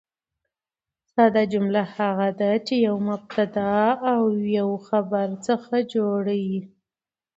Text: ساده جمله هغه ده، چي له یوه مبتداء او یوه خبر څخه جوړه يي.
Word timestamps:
ساده 1.13 1.43
جمله 1.53 1.81
هغه 1.95 2.29
ده، 2.39 2.51
چي 2.67 2.75
له 2.79 2.83
یوه 2.87 3.01
مبتداء 3.09 3.95
او 4.13 4.21
یوه 4.57 4.77
خبر 4.87 5.27
څخه 5.47 5.75
جوړه 5.93 6.35
يي. 6.47 6.59